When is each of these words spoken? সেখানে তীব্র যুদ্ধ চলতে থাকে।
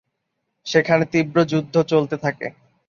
সেখানে 0.65 1.03
তীব্র 1.11 1.37
যুদ্ধ 1.43 1.75
চলতে 1.91 2.15
থাকে। 2.17 2.47